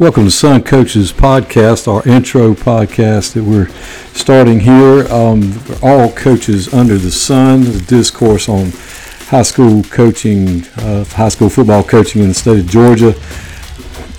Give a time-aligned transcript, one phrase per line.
[0.00, 3.68] Welcome to Sun Coaches Podcast, our intro podcast that we're
[4.14, 5.06] starting here.
[5.12, 8.70] Um, all coaches under the sun, the discourse on
[9.28, 13.14] high school coaching, uh, high school football coaching in the state of Georgia,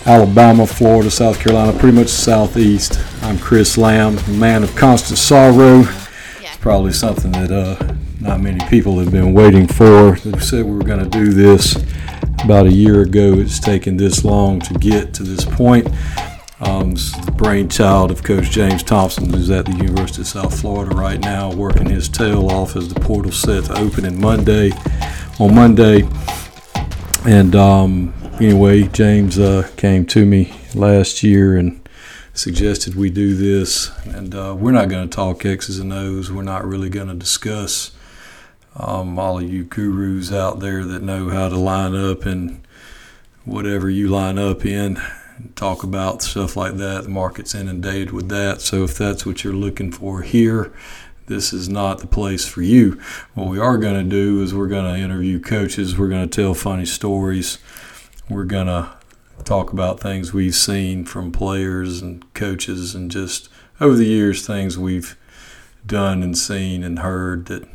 [0.06, 3.00] Alabama, Florida, South Carolina, pretty much the southeast.
[3.24, 5.80] I'm Chris Lamb, man of constant sorrow.
[5.80, 6.42] Yeah.
[6.42, 10.12] It's probably something that uh, not many people have been waiting for.
[10.24, 11.76] We said we were going to do this
[12.44, 13.34] about a year ago.
[13.34, 15.88] It's taken this long to get to this point.
[16.62, 20.96] Um, it's the brainchild of Coach James Thompson, who's at the University of South Florida
[20.96, 24.72] right now, working his tail off as the portal set to open in Monday,
[25.40, 26.08] on Monday.
[27.26, 31.82] And um, anyway, James uh, came to me last year and
[32.34, 33.92] suggested we do this.
[34.06, 36.32] And uh, we're not going to talk X's and O's.
[36.32, 37.92] We're not really going to discuss
[38.76, 42.62] um, all of you gurus out there that know how to line up and
[43.44, 45.02] whatever you line up in,
[45.56, 47.04] talk about stuff like that.
[47.04, 48.62] The market's inundated with that.
[48.62, 50.72] So if that's what you're looking for here,
[51.28, 53.00] this is not the place for you.
[53.34, 55.98] What we are going to do is we're going to interview coaches.
[55.98, 57.58] We're going to tell funny stories.
[58.30, 58.94] We're going to
[59.44, 63.50] talk about things we've seen from players and coaches and just
[63.80, 65.18] over the years things we've
[65.86, 67.68] done and seen and heard that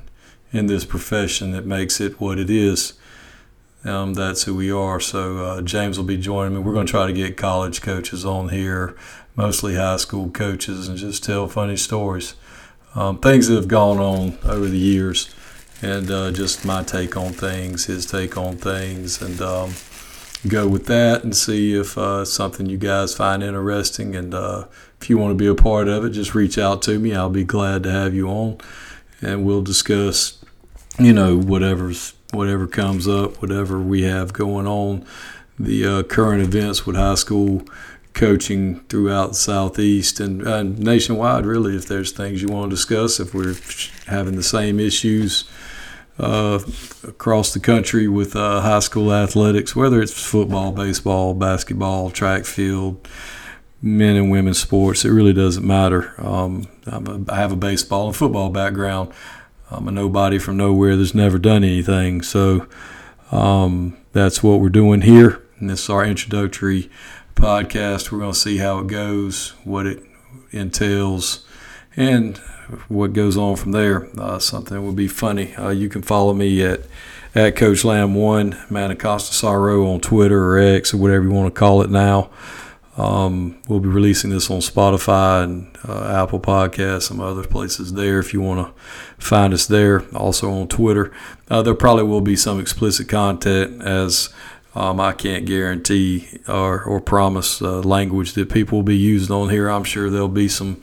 [0.53, 2.95] in this profession that makes it what it is.
[3.85, 4.99] Um, that's who we are.
[4.99, 6.61] So uh, James will be joining me.
[6.61, 8.97] We're going to try to get college coaches on here,
[9.37, 12.35] mostly high school coaches, and just tell funny stories,
[12.95, 15.33] um, things that have gone on over the years,
[15.83, 19.75] and uh, just my take on things, his take on things, and um,
[20.49, 24.17] go with that and see if uh, something you guys find interesting.
[24.17, 24.67] And uh,
[25.01, 27.15] if you want to be a part of it, just reach out to me.
[27.15, 28.59] I'll be glad to have you on,
[29.21, 30.45] and we'll discuss
[30.99, 35.05] you know whatever's whatever comes up, whatever we have going on,
[35.59, 37.63] the uh, current events with high school
[38.15, 41.47] coaching throughout the southeast and uh, nationwide.
[41.47, 43.57] Really, if there's things you want to discuss, if we're
[44.07, 45.45] having the same issues.
[46.19, 46.59] Uh,
[47.07, 53.07] across the country with uh, high school athletics, whether it's football, baseball, basketball, track field,
[53.87, 56.15] men and women's sports, it really doesn't matter.
[56.19, 59.13] Um, a, I have a baseball and football background.
[59.71, 62.23] I'm a nobody from nowhere that's never done anything.
[62.23, 62.67] So
[63.31, 65.43] um, that's what we're doing here.
[65.59, 66.91] And this is our introductory
[67.35, 68.11] podcast.
[68.11, 70.03] We're going to see how it goes, what it
[70.51, 71.47] entails,
[71.97, 72.39] and
[72.89, 74.09] what goes on from there.
[74.19, 75.55] Uh, something will be funny.
[75.55, 76.83] Uh, you can follow me at
[77.35, 81.59] at Coach Lamb One, Manacosta Sorrow on Twitter or X or whatever you want to
[81.59, 82.31] call it now.
[82.97, 88.19] Um, we'll be releasing this on Spotify and uh, Apple Podcasts, some other places there
[88.19, 88.83] if you want to
[89.23, 90.05] find us there.
[90.15, 91.13] Also on Twitter.
[91.49, 94.31] Uh, there probably will be some explicit content as
[94.75, 99.51] um, I can't guarantee or, or promise uh, language that people will be using on
[99.51, 99.69] here.
[99.69, 100.83] I'm sure there'll be some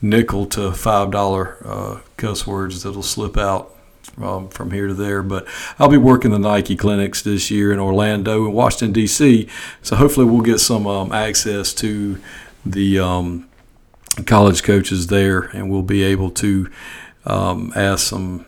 [0.00, 3.74] nickel to $5 uh, cuss words that'll slip out
[4.22, 5.22] um, from here to there.
[5.22, 5.46] But
[5.78, 9.48] I'll be working the Nike clinics this year in Orlando and Washington D.C.
[9.82, 12.20] So hopefully we'll get some um, access to
[12.64, 13.48] the um,
[14.26, 16.70] college coaches there, and we'll be able to
[17.24, 18.44] um, ask some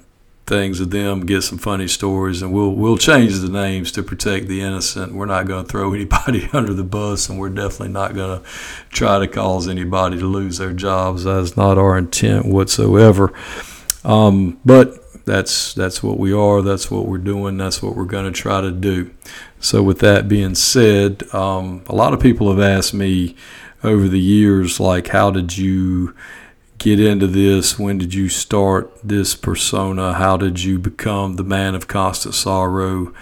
[0.51, 4.49] things of them, get some funny stories, and we'll we'll change the names to protect
[4.49, 5.15] the innocent.
[5.15, 8.49] We're not going to throw anybody under the bus, and we're definitely not going to
[8.91, 11.25] try to cause anybody to lose their jobs.
[11.25, 13.33] That's not our intent whatsoever.
[14.05, 15.00] Um, but
[15.31, 16.61] that's that's what we are.
[16.61, 17.57] That's what we're doing.
[17.57, 19.13] That's what we're going to try to do.
[19.61, 23.37] So, with that being said, um, a lot of people have asked me
[23.85, 26.17] over the years, like, how did you
[26.79, 27.79] get into this?
[27.79, 30.15] When did you start this persona?
[30.15, 33.15] How did you become the man of constant sorrow?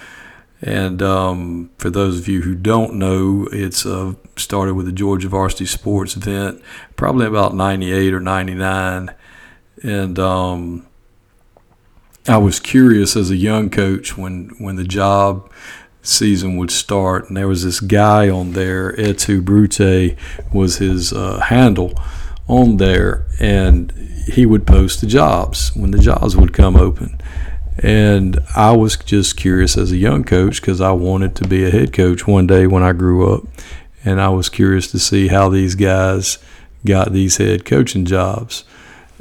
[0.63, 5.29] And um, for those of you who don't know, it's uh, started with the Georgia
[5.29, 6.63] Varsity Sports event,
[6.97, 9.15] probably about 98 or 99.
[9.85, 10.88] And um,
[12.29, 15.51] I was curious as a young coach when when the job
[16.03, 20.17] season would start, and there was this guy on there, Etu Brute
[20.53, 21.95] was his uh, handle
[22.47, 23.93] on there, and
[24.27, 27.19] he would post the jobs when the jobs would come open.
[27.79, 31.71] And I was just curious as a young coach because I wanted to be a
[31.71, 33.45] head coach one day when I grew up.
[34.05, 36.39] And I was curious to see how these guys
[36.85, 38.65] got these head coaching jobs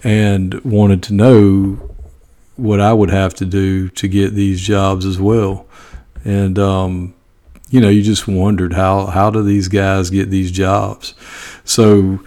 [0.04, 1.96] and wanted to know
[2.58, 5.66] what I would have to do to get these jobs as well.
[6.26, 7.14] And um,
[7.70, 11.14] you know, you just wondered how how do these guys get these jobs?
[11.64, 12.20] So,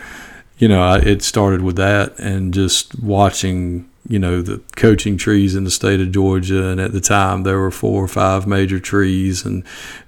[0.58, 5.54] you know, I, it started with that and just watching you know the coaching trees
[5.54, 8.80] in the state of Georgia, and at the time there were four or five major
[8.80, 9.64] trees, and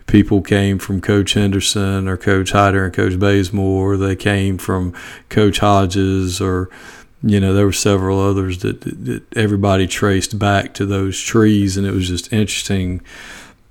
[0.06, 3.96] people came from Coach Henderson or Coach Hyder and Coach Bazemore.
[3.96, 4.94] They came from
[5.28, 6.68] Coach Hodges or
[7.22, 11.86] you know there were several others that, that everybody traced back to those trees, and
[11.86, 13.00] it was just interesting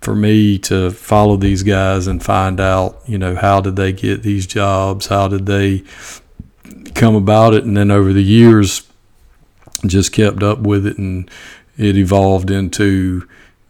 [0.02, 4.24] for me to follow these guys and find out, you know, how did they get
[4.24, 5.06] these jobs?
[5.06, 5.84] How did they
[6.96, 7.64] come about it?
[7.64, 8.88] And then over the years,
[9.86, 11.30] just kept up with it and
[11.78, 13.28] it evolved into,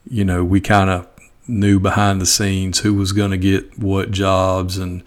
[0.10, 1.08] you know, we kind of
[1.48, 5.04] knew behind the scenes who was going to get what jobs and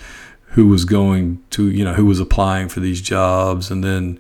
[0.49, 3.71] who was going to, you know, who was applying for these jobs.
[3.71, 4.19] And then,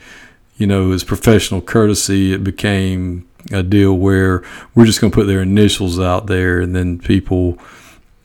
[0.56, 4.42] you know, as professional courtesy, it became a deal where
[4.74, 7.58] we're just going to put their initials out there, and then people,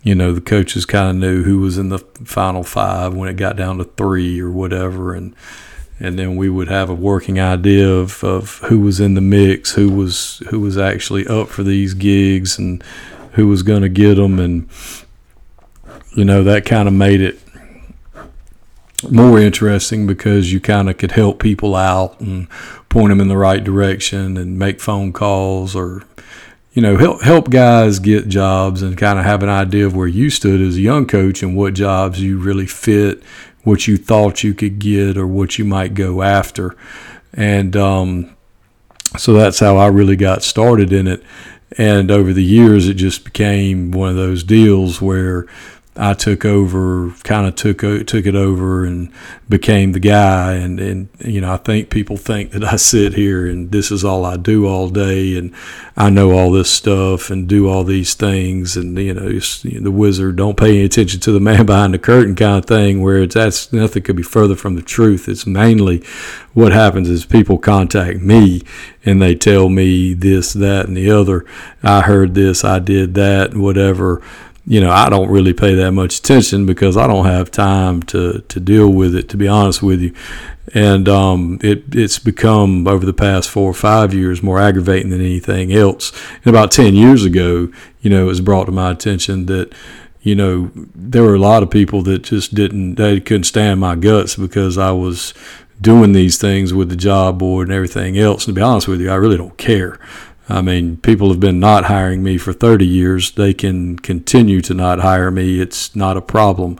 [0.03, 3.35] you know, the coaches kind of knew who was in the final five when it
[3.35, 5.35] got down to three or whatever, and
[6.01, 9.73] and then we would have a working idea of, of who was in the mix,
[9.73, 12.83] who was who was actually up for these gigs, and
[13.33, 14.69] who was going to get them, and
[16.15, 17.39] you know that kind of made it
[19.09, 22.49] more interesting because you kind of could help people out and
[22.89, 26.03] point them in the right direction and make phone calls or
[26.73, 30.07] you know help help guys get jobs and kind of have an idea of where
[30.07, 33.23] you stood as a young coach and what jobs you really fit
[33.63, 36.75] what you thought you could get or what you might go after.
[37.33, 38.35] And um,
[39.17, 41.23] so that's how I really got started in it.
[41.77, 45.45] And over the years it just became one of those deals where
[45.99, 49.11] I took over, kind of took took it over, and
[49.49, 50.53] became the guy.
[50.53, 54.05] And and you know, I think people think that I sit here and this is
[54.05, 55.53] all I do all day, and
[55.97, 60.37] I know all this stuff and do all these things, and you know, the wizard
[60.37, 63.01] don't pay any attention to the man behind the curtain kind of thing.
[63.01, 65.27] Where it's that's nothing could be further from the truth.
[65.27, 66.01] It's mainly
[66.53, 68.63] what happens is people contact me
[69.05, 71.45] and they tell me this, that, and the other.
[71.83, 74.21] I heard this, I did that, whatever
[74.69, 78.41] you know, I don't really pay that much attention because I don't have time to,
[78.47, 80.13] to deal with it, to be honest with you.
[80.75, 85.21] And um, it, it's become, over the past four or five years, more aggravating than
[85.21, 86.13] anything else.
[86.45, 89.73] And about 10 years ago, you know, it was brought to my attention that,
[90.21, 93.95] you know, there were a lot of people that just didn't, they couldn't stand my
[93.95, 95.33] guts because I was
[95.81, 98.45] doing these things with the job board and everything else.
[98.45, 99.97] And to be honest with you, I really don't care.
[100.49, 103.31] I mean, people have been not hiring me for 30 years.
[103.31, 105.59] They can continue to not hire me.
[105.61, 106.79] It's not a problem.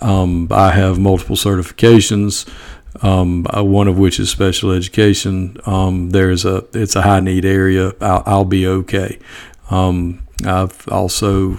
[0.00, 2.48] Um, I have multiple certifications,
[3.02, 5.56] um, uh, one of which is special education.
[5.66, 7.92] Um, there's a it's a high need area.
[8.00, 9.18] I'll, I'll be okay.
[9.70, 11.58] Um, I've also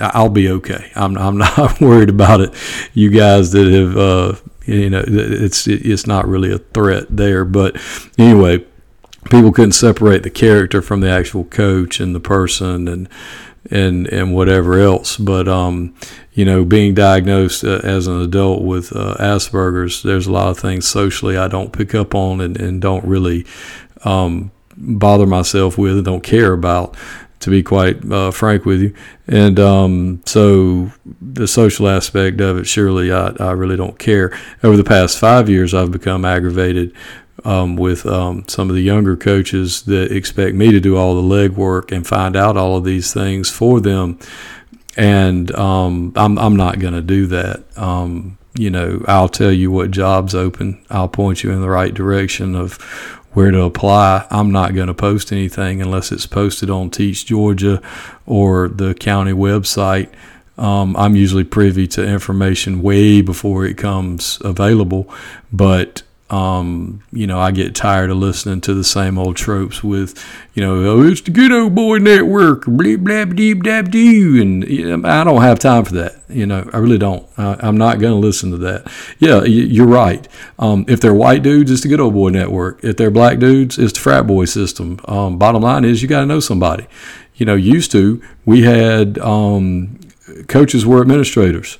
[0.00, 0.90] I'll be okay.
[0.94, 2.54] I'm I'm not worried about it.
[2.94, 4.34] You guys that have uh,
[4.66, 7.44] you know it's it's not really a threat there.
[7.44, 7.76] But
[8.18, 8.64] anyway,
[9.26, 13.08] people couldn't separate the character from the actual coach and the person and
[13.70, 15.16] and and whatever else.
[15.16, 15.94] But um,
[16.32, 20.58] you know, being diagnosed uh, as an adult with uh, Asperger's, there's a lot of
[20.58, 23.46] things socially I don't pick up on and, and don't really
[24.04, 26.96] um, bother myself with and don't care about.
[27.44, 28.94] To be quite uh, frank with you,
[29.26, 34.38] and um, so the social aspect of it, surely I, I really don't care.
[34.62, 36.94] Over the past five years, I've become aggravated
[37.44, 41.48] um, with um, some of the younger coaches that expect me to do all the
[41.48, 44.18] legwork and find out all of these things for them.
[44.96, 47.64] And um, I'm, I'm not going to do that.
[47.78, 50.84] Um, you know, I'll tell you what jobs open.
[50.90, 52.76] I'll point you in the right direction of
[53.32, 54.26] where to apply.
[54.30, 57.80] I'm not going to post anything unless it's posted on Teach Georgia
[58.26, 60.10] or the county website.
[60.58, 65.12] Um, I'm usually privy to information way before it comes available,
[65.52, 70.24] but um, you know, I get tired of listening to the same old tropes with,
[70.54, 75.06] you know, oh, it's the good old boy network, blah, blah, blah, blah, blah, and
[75.06, 76.22] I don't have time for that.
[76.28, 77.28] You know, I really don't.
[77.36, 78.90] I, am not going to listen to that.
[79.18, 80.26] Yeah, you're right.
[80.60, 82.84] Um, if they're white dudes, it's the good old boy network.
[82.84, 85.00] If they're black dudes, it's the frat boy system.
[85.06, 86.86] Um, bottom line is you got to know somebody.
[87.34, 89.98] You know, used to, we had um,
[90.46, 91.78] coaches were administrators.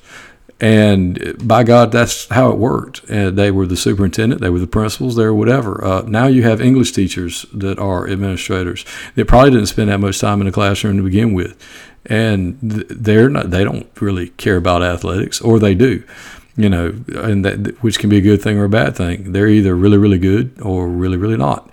[0.61, 3.03] And by God, that's how it worked.
[3.09, 5.83] And they were the superintendent, they were the principals, they were whatever.
[5.83, 8.85] Uh, now you have English teachers that are administrators.
[9.15, 11.57] They probably didn't spend that much time in the classroom to begin with,
[12.05, 13.49] and they're not.
[13.49, 16.03] They don't really care about athletics, or they do.
[16.55, 19.31] You know, and that which can be a good thing or a bad thing.
[19.31, 21.71] They're either really, really good or really, really not.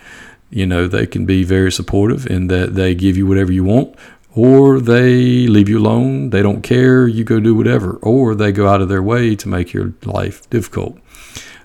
[0.51, 3.95] You know, they can be very supportive in that they give you whatever you want,
[4.35, 8.69] or they leave you alone, they don't care, you go do whatever, or they go
[8.69, 10.99] out of their way to make your life difficult.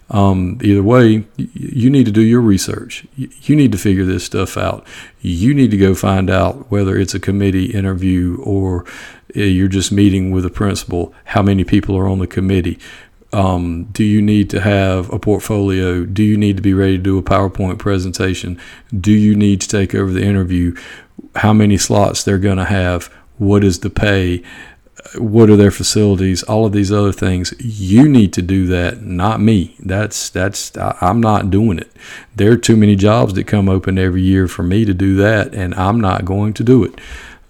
[0.09, 3.05] Um, either way, you need to do your research.
[3.15, 4.85] You need to figure this stuff out.
[5.21, 8.85] You need to go find out whether it's a committee interview or
[9.35, 12.77] uh, you're just meeting with a principal, how many people are on the committee.
[13.33, 16.05] Um, do you need to have a portfolio?
[16.05, 18.59] Do you need to be ready to do a PowerPoint presentation?
[18.97, 20.75] Do you need to take over the interview?
[21.35, 23.05] How many slots they're going to have?
[23.37, 24.43] What is the pay?
[25.17, 27.53] what are their facilities, all of these other things.
[27.59, 29.75] You need to do that, not me.
[29.79, 31.91] That's that's I'm not doing it.
[32.35, 35.53] There are too many jobs that come open every year for me to do that,
[35.53, 36.99] and I'm not going to do it.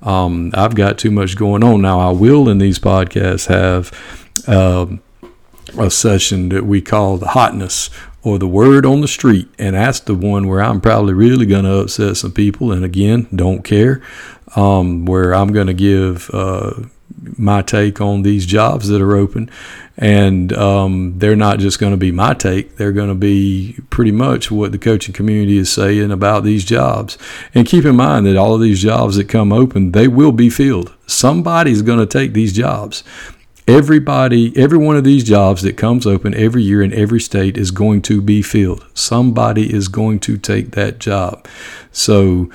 [0.02, 2.00] Um, I've got too much going on now.
[2.00, 3.92] I will in these podcasts have
[4.48, 5.02] um,
[5.78, 7.90] a session that we call the hotness
[8.24, 11.66] or the word on the street, and that's the one where I'm probably really going
[11.66, 12.72] to upset some people.
[12.72, 14.02] And again, don't care.
[14.56, 16.74] Um, where I'm going to give uh,
[17.38, 19.50] my take on these jobs that are open.
[19.98, 24.12] And um, they're not just going to be my take, they're going to be pretty
[24.12, 27.18] much what the coaching community is saying about these jobs.
[27.54, 30.50] And keep in mind that all of these jobs that come open, they will be
[30.50, 30.94] filled.
[31.06, 33.04] Somebody's going to take these jobs.
[33.68, 37.72] Everybody, every one of these jobs that comes open every year in every state is
[37.72, 38.86] going to be filled.
[38.94, 41.48] Somebody is going to take that job.
[41.94, 42.50] So,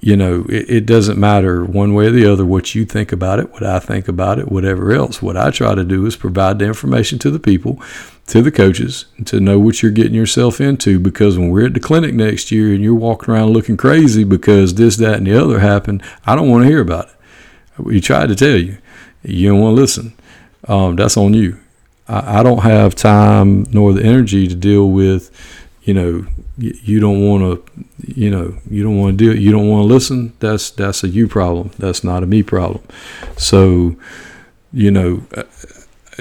[0.00, 3.38] you know, it, it, doesn't matter one way or the other what you think about
[3.38, 5.22] it, what I think about it, whatever else.
[5.22, 7.82] What I try to do is provide the information to the people,
[8.26, 11.00] to the coaches, to know what you're getting yourself into.
[11.00, 14.74] Because when we're at the clinic next year and you're walking around looking crazy because
[14.74, 17.14] this, that, and the other happened, I don't want to hear about it.
[17.78, 18.76] We tried to tell you,
[19.22, 20.12] you don't want to listen.
[20.68, 21.58] Um, that's on you.
[22.08, 25.30] I, I don't have time nor the energy to deal with
[25.82, 26.26] you know
[26.58, 29.82] you, don't want to you know you don't want to do it you don't want
[29.82, 32.84] to listen that's that's a you problem that's not a me problem
[33.36, 33.96] so
[34.72, 35.42] you know uh,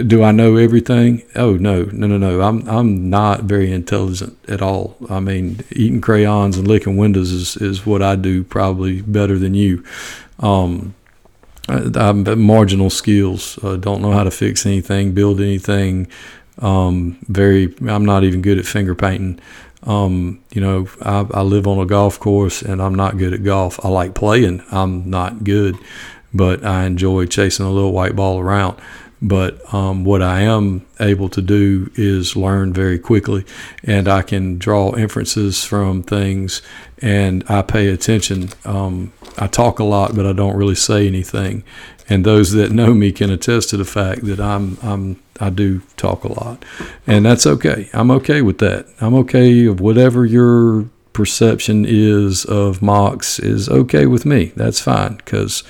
[0.08, 1.22] do I know everything?
[1.36, 2.42] Oh no, no, no, no.
[2.42, 4.96] I'm I'm not very intelligent at all.
[5.10, 9.54] I mean, eating crayons and licking windows is, is what I do probably better than
[9.54, 9.84] you.
[10.40, 10.96] Um,
[11.72, 13.58] I'm marginal skills.
[13.64, 16.08] Uh, don't know how to fix anything, build anything.
[16.60, 19.40] Um, very, I'm not even good at finger painting.
[19.84, 23.44] Um, you know, I, I, live on a golf course and I'm not good at
[23.44, 23.84] golf.
[23.84, 24.64] I like playing.
[24.72, 25.76] I'm not good,
[26.34, 28.80] but I enjoy chasing a little white ball around.
[29.22, 33.46] But um, what I am able to do is learn very quickly,
[33.84, 36.62] and I can draw inferences from things,
[37.00, 38.50] and I pay attention.
[38.66, 41.64] Um, I talk a lot, but I don't really say anything.
[42.10, 45.82] And those that know me can attest to the fact that I'm I'm I do
[45.98, 46.66] talk a lot,
[47.06, 47.90] and that's okay.
[47.94, 48.88] I'm okay with that.
[49.00, 54.52] I'm okay of whatever your perception is of Mox is okay with me.
[54.56, 55.64] That's fine because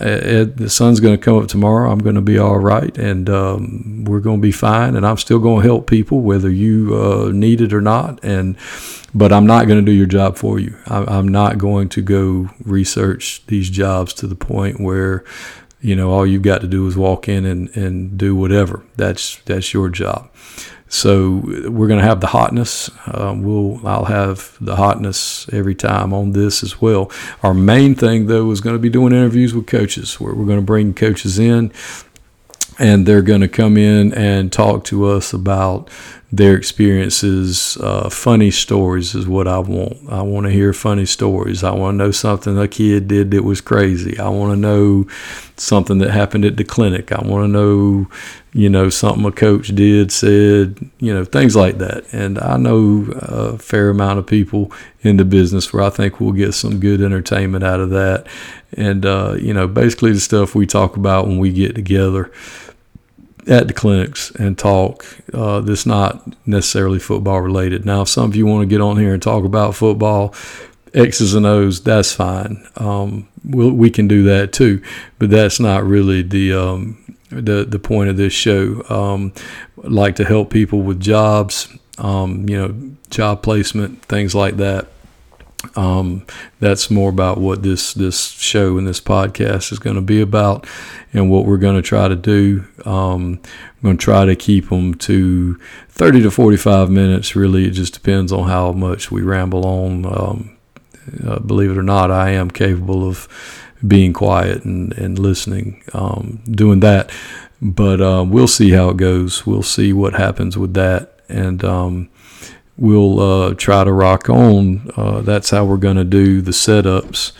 [0.00, 1.90] the sun's going to come up tomorrow.
[1.90, 4.96] I'm going to be all right, and um, we're going to be fine.
[4.96, 8.22] And I'm still going to help people, whether you uh, need it or not.
[8.24, 8.56] And
[9.14, 10.76] but I'm not going to do your job for you.
[10.86, 15.24] I, I'm not going to go research these jobs to the point where
[15.80, 19.36] you know all you've got to do is walk in and, and do whatever that's
[19.46, 20.30] that's your job
[20.90, 22.90] so we're going to have the hotness.
[23.06, 27.10] Um, we'll i'll have the hotness every time on this as well.
[27.44, 30.58] Our main thing though is going to be doing interviews with coaches where we're going
[30.58, 31.72] to bring coaches in
[32.80, 35.88] and they're going to come in and talk to us about
[36.32, 37.76] their experiences.
[37.80, 39.98] Uh, funny stories is what I want.
[40.08, 41.64] I want to hear funny stories.
[41.64, 44.18] I want to know something a kid did that was crazy.
[44.18, 45.06] I want to know
[45.56, 47.10] something that happened at the clinic.
[47.10, 48.08] I want to know,
[48.52, 52.04] you know, something a coach did, said, you know, things like that.
[52.12, 54.72] And I know a fair amount of people
[55.02, 58.28] in the business where I think we'll get some good entertainment out of that.
[58.74, 62.30] And, uh, you know, basically the stuff we talk about when we get together
[63.50, 65.04] at the clinics and talk
[65.34, 67.84] uh, that's not necessarily football related.
[67.84, 70.34] Now, if some of you want to get on here and talk about football,
[70.94, 72.64] X's and O's, that's fine.
[72.76, 74.82] Um, we'll, we can do that too,
[75.18, 78.84] but that's not really the um, the the point of this show.
[78.88, 79.32] Um,
[79.76, 84.88] like to help people with jobs, um, you know, job placement, things like that.
[85.76, 86.24] Um,
[86.58, 90.66] that's more about what this this show and this podcast is going to be about,
[91.12, 92.64] and what we're going to try to do.
[92.84, 97.36] Um, I'm going to try to keep them to 30 to 45 minutes.
[97.36, 100.06] Really, it just depends on how much we ramble on.
[100.06, 100.56] Um,
[101.26, 103.28] uh, believe it or not, I am capable of
[103.86, 107.10] being quiet and and listening, um, doing that.
[107.62, 109.46] But uh, we'll see how it goes.
[109.46, 112.08] We'll see what happens with that, and um,
[112.80, 114.90] we'll uh, try to rock on.
[114.96, 117.30] Uh, that's how we're going to do the setups.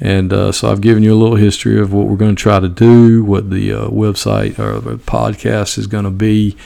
[0.00, 2.58] And uh, so I've given you a little history of what we're going to try
[2.60, 6.56] to do, what the uh, website or the podcast is going to be.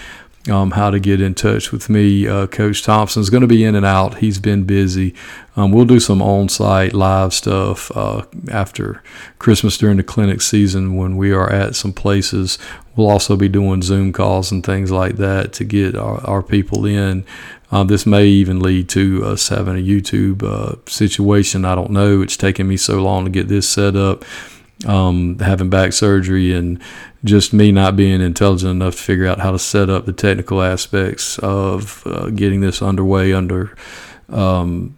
[0.48, 2.26] um, how to get in touch with me.
[2.26, 4.18] Uh, Coach Thompson's going to be in and out.
[4.18, 5.14] He's been busy.
[5.56, 9.02] Um, we'll do some on site live stuff uh, after
[9.38, 12.58] Christmas during the clinic season when we are at some places.
[12.96, 16.86] We'll also be doing Zoom calls and things like that to get our, our people
[16.86, 17.24] in.
[17.70, 21.64] Uh, this may even lead to us having a YouTube uh, situation.
[21.64, 22.22] I don't know.
[22.22, 24.24] It's taken me so long to get this set up.
[24.86, 26.80] Um, having back surgery and
[27.22, 30.62] just me not being intelligent enough to figure out how to set up the technical
[30.62, 33.76] aspects of uh, getting this underway under
[34.30, 34.96] um,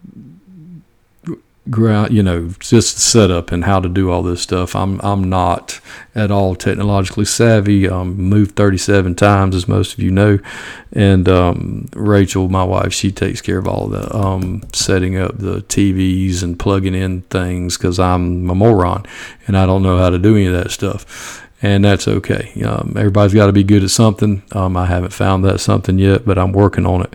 [1.70, 4.74] ground, you know, just setup and how to do all this stuff.
[4.74, 5.80] I'm I'm not
[6.14, 7.88] at all technologically savvy.
[7.88, 10.38] Um, moved 37 times, as most of you know,
[10.92, 15.62] and um, Rachel, my wife, she takes care of all the um, setting up the
[15.62, 19.06] TVs and plugging in things because I'm a moron
[19.46, 21.48] and I don't know how to do any of that stuff.
[21.64, 22.60] And that's okay.
[22.64, 24.42] Um, everybody's got to be good at something.
[24.50, 27.14] Um, I haven't found that something yet, but I'm working on it.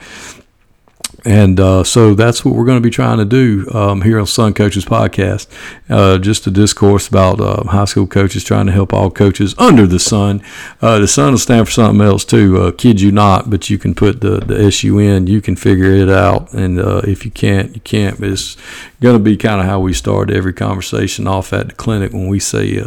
[1.25, 4.27] And uh, so that's what we're going to be trying to do um, here on
[4.27, 5.47] Sun Coaches Podcast.
[5.89, 9.87] Uh, just a discourse about uh, high school coaches trying to help all coaches under
[9.87, 10.41] the sun.
[10.81, 12.61] Uh, the sun will stand for something else too.
[12.61, 15.27] Uh, kid you not, but you can put the, the SU in.
[15.27, 16.53] You can figure it out.
[16.53, 18.19] And uh, if you can't, you can't.
[18.19, 18.55] But it's
[19.01, 22.27] going to be kind of how we start every conversation off at the clinic when
[22.27, 22.79] we say,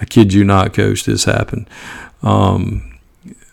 [0.00, 1.68] "I kid you not, coach, this happened."
[2.22, 2.98] Um,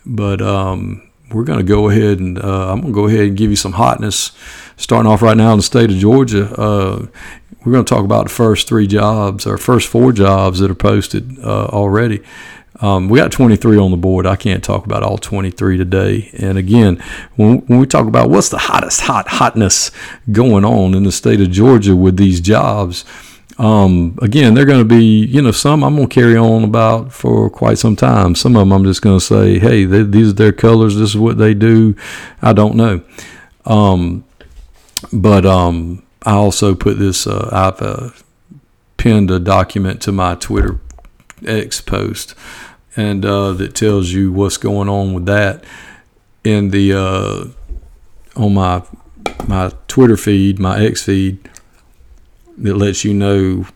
[0.06, 3.36] but um, we're going to go ahead and uh, I'm going to go ahead and
[3.36, 4.32] give you some hotness.
[4.76, 7.06] Starting off right now in the state of Georgia, uh,
[7.64, 10.74] we're going to talk about the first three jobs or first four jobs that are
[10.74, 12.22] posted uh, already.
[12.80, 14.26] Um, we got 23 on the board.
[14.26, 16.30] I can't talk about all 23 today.
[16.38, 17.02] And again,
[17.36, 19.90] when, when we talk about what's the hottest hot hotness
[20.32, 23.04] going on in the state of Georgia with these jobs,
[23.60, 27.12] um, again, they're going to be, you know, some I'm going to carry on about
[27.12, 28.34] for quite some time.
[28.34, 30.96] Some of them I'm just going to say, hey, they, these are their colors.
[30.96, 31.94] This is what they do.
[32.40, 33.02] I don't know.
[33.66, 34.24] Um,
[35.12, 38.10] but um, I also put this, uh, I've uh,
[38.96, 40.80] pinned a document to my Twitter
[41.46, 42.34] X post
[42.96, 45.64] and uh, that tells you what's going on with that
[46.44, 47.44] in the uh,
[48.36, 48.82] on my
[49.46, 51.49] my Twitter feed, my X feed
[52.60, 53.66] that lets you know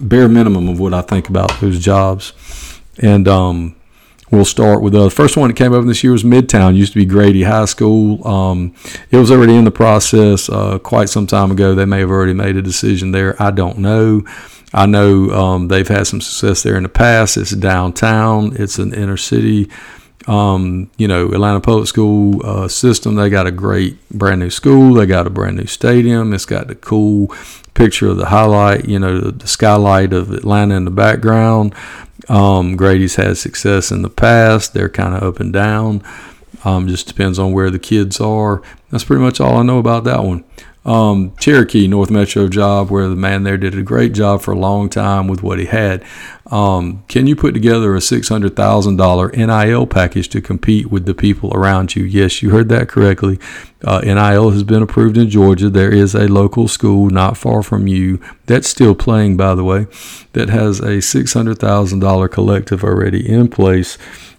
[0.00, 2.32] bare minimum of what I think about those jobs.
[2.98, 3.76] And um,
[4.30, 6.72] we'll start with the first one that came open this year was Midtown.
[6.74, 8.26] It used to be Grady High School.
[8.26, 8.74] Um,
[9.10, 11.74] it was already in the process uh, quite some time ago.
[11.74, 13.40] They may have already made a decision there.
[13.40, 14.24] I don't know.
[14.74, 17.36] I know um, they've had some success there in the past.
[17.36, 18.56] It's downtown.
[18.56, 19.68] It's an inner city
[20.28, 23.14] um, you know, Atlanta Public School uh, system.
[23.14, 24.94] They got a great brand new school.
[24.94, 26.32] They got a brand new stadium.
[26.32, 27.34] It's got the cool
[27.74, 31.74] picture of the highlight, you know, the, the skylight of Atlanta in the background.
[32.28, 34.74] Um, Grady's had success in the past.
[34.74, 36.02] They're kind of up and down.
[36.64, 38.62] Um, just depends on where the kids are.
[38.90, 40.44] That's pretty much all I know about that one
[40.84, 44.58] um, Cherokee North Metro job where the man there did a great job for a
[44.58, 46.04] long time with what he had.
[46.46, 51.94] Um, can you put together a $600,000 NIL package to compete with the people around
[51.94, 52.04] you?
[52.04, 53.38] Yes, you heard that correctly.
[53.84, 55.70] Uh, NIL has been approved in Georgia.
[55.70, 59.86] There is a local school not far from you that's still playing, by the way,
[60.32, 63.96] that has a $600,000 collective already in place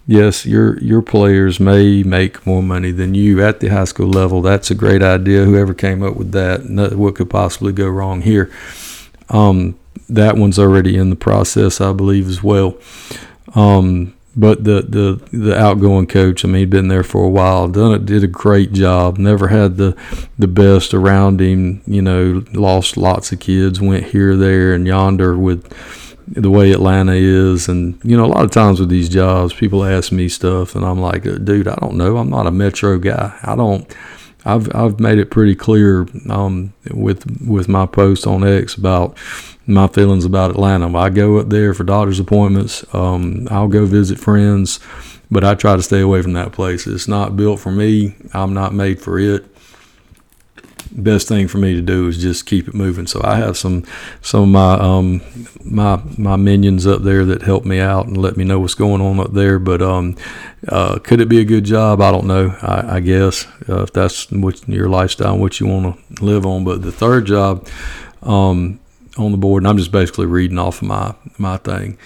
[0.08, 4.42] yes, your your players may make more money than you at the high school level.
[4.42, 5.46] That's a great idea.
[5.46, 6.63] Whoever came up with that,
[6.98, 8.52] what could possibly go wrong here?
[9.30, 12.77] Um, that one's already in the process, I believe, as well.
[13.56, 17.67] Um, but the, the the outgoing coach, I mean, he'd been there for a while,
[17.67, 19.17] done it, did a great job.
[19.17, 19.95] Never had the
[20.39, 21.82] the best around him.
[21.86, 25.71] You know, lost lots of kids, went here, there, and yonder with
[26.27, 27.67] the way Atlanta is.
[27.67, 30.86] And, you know, a lot of times with these jobs, people ask me stuff, and
[30.86, 32.17] I'm like, dude, I don't know.
[32.17, 33.38] I'm not a metro guy.
[33.43, 33.93] I don't.
[34.45, 39.17] I've I've made it pretty clear um, with with my post on X about
[39.65, 40.95] my feelings about Atlanta.
[40.97, 42.84] I go up there for doctor's appointments.
[42.93, 44.80] Um, I'll go visit friends,
[45.32, 46.88] but I try to stay away from that place.
[46.88, 48.15] It's not built for me.
[48.34, 49.45] I'm not made for it
[50.95, 53.08] best thing for me to do is just keep it moving.
[53.08, 53.84] So I have some
[54.21, 55.21] some of my um,
[55.63, 59.02] my my minions up there that help me out and let me know what's going
[59.02, 59.60] on up there.
[59.60, 60.15] But um,
[60.67, 62.02] uh, could it be a good job?
[62.02, 62.56] I don't know.
[62.62, 66.63] I, I guess uh, if that's what your lifestyle, what you want to live on.
[66.63, 67.67] But the third job
[68.21, 68.80] um,
[69.17, 71.97] on the board, and I'm just basically reading off of my my thing,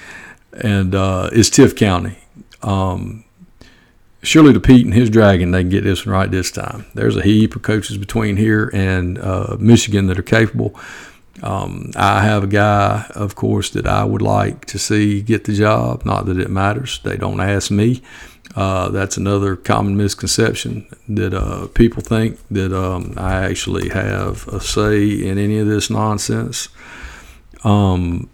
[0.54, 2.17] and uh, is Tift County.
[2.63, 3.24] Um,
[4.24, 6.86] surely to Pete and his dragon, they can get this one right this time.
[6.93, 10.80] There's a heap of coaches between here and uh, Michigan that are capable.
[11.43, 15.54] Um, I have a guy, of course, that I would like to see get the
[15.54, 16.04] job.
[16.04, 18.02] Not that it matters; they don't ask me.
[18.56, 24.60] Uh, that's another common misconception that uh, people think that um, I actually have a
[24.60, 26.70] say in any of this nonsense.
[27.63, 28.30] Um,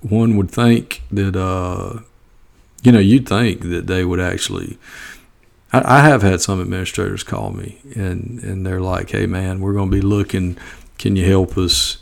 [0.00, 2.00] one would think that, uh,
[2.82, 4.78] you know, you'd think that they would actually.
[5.72, 9.74] I, I have had some administrators call me and, and they're like, hey, man, we're
[9.74, 10.58] going to be looking.
[10.98, 11.98] Can you help us?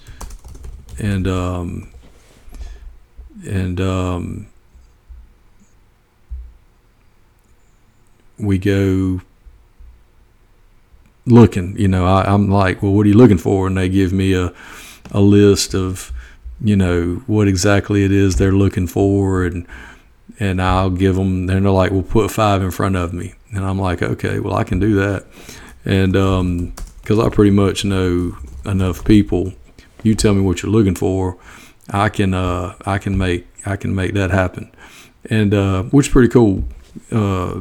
[0.99, 1.91] And, um,
[3.47, 4.47] and, um,
[8.39, 9.21] we go
[11.27, 11.77] looking.
[11.79, 13.67] You know, I, am like, well, what are you looking for?
[13.67, 14.53] And they give me a
[15.11, 16.13] a list of,
[16.61, 19.67] you know, what exactly it is they're looking for, and
[20.39, 21.49] and I'll give them.
[21.49, 24.55] And they're like, well, put five in front of me, and I'm like, okay, well,
[24.55, 25.27] I can do that,
[25.85, 26.75] and um
[27.11, 29.53] because I pretty much know enough people.
[30.03, 31.37] You tell me what you're looking for,
[31.91, 34.71] I can uh, I can make I can make that happen,
[35.29, 36.65] and uh, which is pretty cool.
[37.11, 37.61] Uh,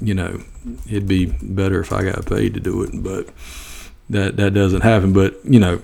[0.00, 0.42] you know,
[0.86, 3.28] it'd be better if I got paid to do it, but
[4.10, 5.12] that that doesn't happen.
[5.12, 5.80] But you know,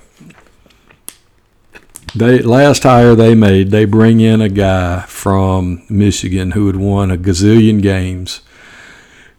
[2.15, 7.11] they last hire they made, they bring in a guy from Michigan who had won
[7.11, 8.41] a gazillion games,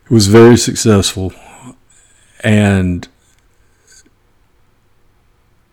[0.09, 1.33] was very successful,
[2.43, 3.07] and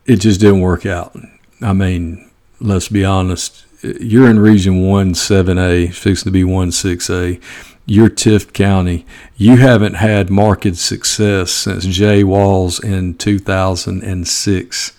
[0.06, 1.16] it just didn't work out.
[1.62, 3.64] I mean, let's be honest.
[3.82, 7.40] You're in Region One Seven A, fixing to be One Six A
[7.86, 14.92] You're Tift County, you haven't had market success since Jay Walls in 2006.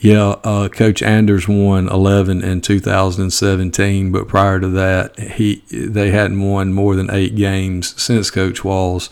[0.00, 6.40] Yeah, uh, Coach Anders won 11 in 2017, but prior to that, he they hadn't
[6.40, 9.10] won more than eight games since Coach Walls.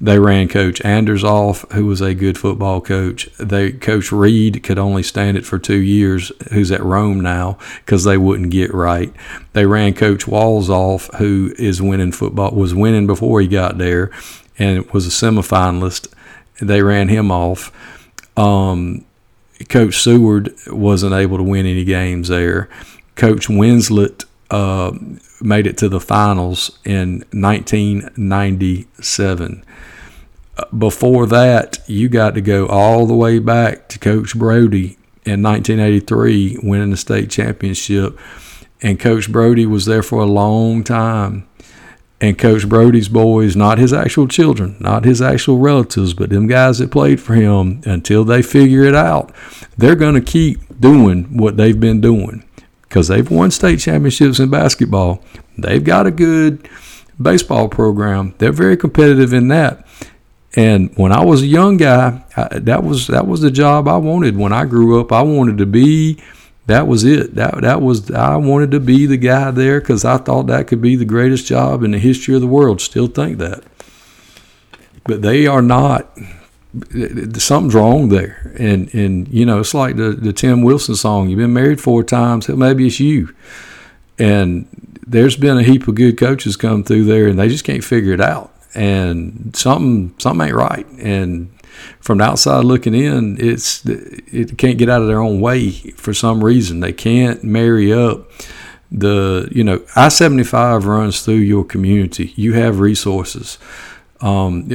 [0.00, 3.30] They ran Coach Anders off, who was a good football coach.
[3.38, 8.02] They Coach Reid could only stand it for two years, who's at Rome now, because
[8.02, 9.12] they wouldn't get right.
[9.52, 14.10] They ran Coach Walls off, who is winning football, was winning before he got there,
[14.58, 16.12] and was a semifinalist.
[16.60, 17.70] They ran him off.
[18.36, 19.06] Um,
[19.68, 22.68] Coach Seward wasn't able to win any games there.
[23.14, 24.92] Coach Winslet uh,
[25.40, 29.64] made it to the finals in 1997
[30.76, 36.58] before that, you got to go all the way back to Coach Brody in 1983,
[36.62, 38.18] winning the state championship.
[38.82, 41.46] And Coach Brody was there for a long time.
[42.20, 46.78] And Coach Brody's boys, not his actual children, not his actual relatives, but them guys
[46.78, 49.34] that played for him, until they figure it out,
[49.76, 52.42] they're going to keep doing what they've been doing
[52.82, 55.22] because they've won state championships in basketball.
[55.58, 56.66] They've got a good
[57.20, 58.34] baseball program.
[58.38, 59.86] They're very competitive in that.
[60.54, 63.98] And when I was a young guy, I, that was that was the job I
[63.98, 64.38] wanted.
[64.38, 66.22] When I grew up, I wanted to be.
[66.66, 67.34] That was it.
[67.36, 70.82] That that was I wanted to be the guy there because I thought that could
[70.82, 72.80] be the greatest job in the history of the world.
[72.80, 73.62] Still think that,
[75.04, 76.10] but they are not.
[77.34, 81.28] Something's wrong there, and and you know it's like the the Tim Wilson song.
[81.30, 82.48] You've been married four times.
[82.48, 83.34] Maybe it's you,
[84.18, 84.66] and
[85.06, 88.12] there's been a heap of good coaches come through there, and they just can't figure
[88.12, 90.86] it out and something something ain't right.
[90.98, 91.50] And
[92.00, 96.14] from the outside looking in, it's it can't get out of their own way for
[96.14, 96.80] some reason.
[96.80, 98.30] They can't marry up
[98.90, 102.32] the you know I seventy five runs through your community.
[102.36, 103.58] You have resources.
[104.20, 104.68] Um,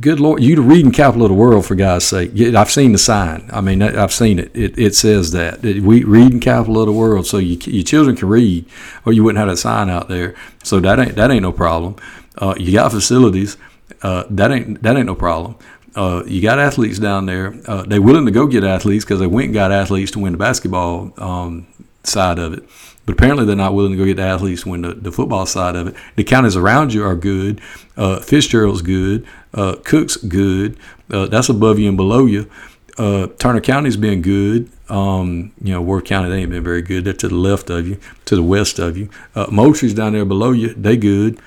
[0.00, 2.32] good Lord, you the reading capital of the world for God's sake.
[2.54, 3.48] I've seen the sign.
[3.52, 4.50] I mean, I've seen it.
[4.56, 8.28] It, it says that we reading capital of the world, so you, your children can
[8.28, 8.64] read,
[9.06, 10.34] or you wouldn't have that sign out there.
[10.64, 11.94] So that ain't that ain't no problem.
[12.36, 13.56] Uh, you got facilities.
[14.02, 15.56] Uh, that ain't that ain't no problem.
[15.94, 17.54] Uh, you got athletes down there.
[17.66, 20.32] Uh, they're willing to go get athletes because they went and got athletes to win
[20.32, 21.66] the basketball um,
[22.04, 22.68] side of it.
[23.06, 25.46] But apparently, they're not willing to go get the athletes to win the, the football
[25.46, 25.94] side of it.
[26.16, 27.60] The counties around you are good.
[27.96, 29.26] Uh, Fitzgerald's good.
[29.54, 30.76] Uh, Cook's good.
[31.08, 32.50] that's above you and below you.
[32.96, 34.70] Turner County's been good.
[34.88, 37.04] Um, you know, Worth County, they ain't been very good.
[37.04, 39.10] They're to the left of you, to the west of you.
[39.34, 40.72] Uh, Moultrie's down there below you.
[40.74, 41.38] They good.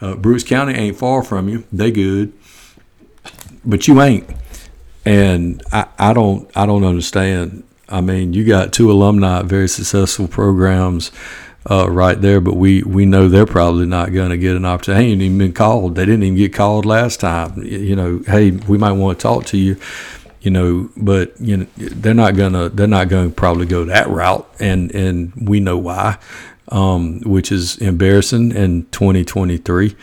[0.00, 1.64] Uh, Bruce County ain't far from you.
[1.72, 2.32] They good,
[3.66, 4.28] but you ain't.
[5.04, 7.64] And I, I don't I don't understand.
[7.88, 11.12] I mean, you got two alumni, very successful programs
[11.70, 15.04] uh, right there, but we, we know they're probably not going to get an opportunity.
[15.04, 15.94] They ain't even been called.
[15.94, 17.62] They didn't even get called last time.
[17.62, 19.76] You know, hey, we might want to talk to you.
[20.40, 24.08] You know, but you know they're not gonna they're not going to probably go that
[24.08, 26.18] route, and and we know why
[26.68, 29.96] um, which is embarrassing in 2023.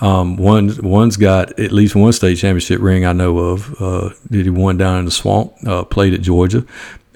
[0.00, 3.80] Um, one one's got at least one state championship ring I know of.
[3.80, 5.52] Uh, did he won down in the swamp?
[5.66, 6.64] Uh, played at Georgia.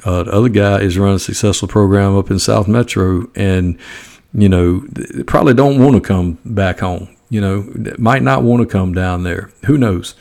[0.05, 3.79] Uh, the other guy is running a successful program up in South Metro, and
[4.35, 4.85] you know,
[5.27, 7.15] probably don't want to come back home.
[7.31, 9.51] You know, might not want to come down there.
[9.67, 10.15] Who knows?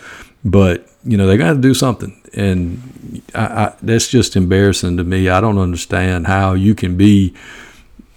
[0.46, 5.04] But you know, they got to do something, and I, I, that's just embarrassing to
[5.04, 5.30] me.
[5.30, 7.34] I don't understand how you can be,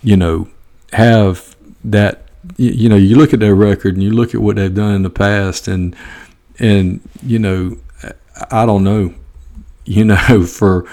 [0.03, 0.49] you know,
[0.93, 2.24] have that.
[2.57, 4.95] You, you know, you look at their record and you look at what they've done
[4.95, 5.95] in the past, and
[6.59, 7.79] and you know,
[8.51, 9.15] I don't know,
[9.85, 10.89] you know, for